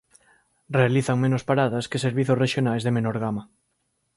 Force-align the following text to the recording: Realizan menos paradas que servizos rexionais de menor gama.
Realizan 0.79 1.17
menos 1.23 1.43
paradas 1.49 1.85
que 1.91 1.99
servizos 2.05 2.39
rexionais 2.43 2.83
de 2.85 2.95
menor 2.97 3.15
gama. 3.23 3.43